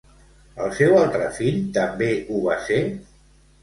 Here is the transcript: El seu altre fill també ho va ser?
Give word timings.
El 0.67 0.73
seu 0.77 0.95
altre 1.03 1.29
fill 1.37 1.61
també 1.79 2.11
ho 2.29 2.43
va 2.51 2.61
ser? 2.69 2.85